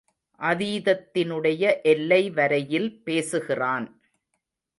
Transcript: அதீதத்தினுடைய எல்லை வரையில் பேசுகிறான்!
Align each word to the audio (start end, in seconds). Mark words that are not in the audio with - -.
அதீதத்தினுடைய 0.39 1.81
எல்லை 1.83 2.29
வரையில் 2.29 3.01
பேசுகிறான்! 3.03 3.87